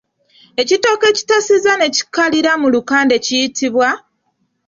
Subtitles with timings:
[0.61, 3.87] Ekitooke ekitassizza ne kikalira mu lukande kiyitibwa?